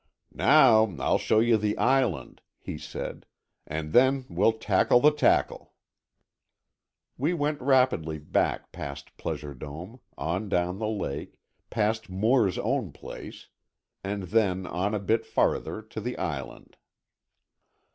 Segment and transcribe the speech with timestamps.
[0.33, 3.27] "Now I'll show you the island," he said,
[3.67, 5.73] "and then we'll tackle the tackle."
[7.19, 13.49] We went rapidly back past Pleasure Dome, on down the lake, past Moore's own place,
[14.03, 16.77] and then on a bit farther to the Island.